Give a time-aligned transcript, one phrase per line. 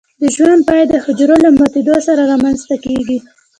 [0.21, 3.17] د ژوند پای د حجره له ماتیدو سره رامینځته کیږي.